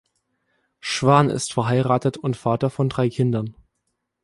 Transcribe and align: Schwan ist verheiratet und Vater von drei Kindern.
Schwan 0.79 1.29
ist 1.29 1.53
verheiratet 1.53 2.17
und 2.17 2.35
Vater 2.35 2.71
von 2.71 2.89
drei 2.89 3.07
Kindern. 3.09 3.53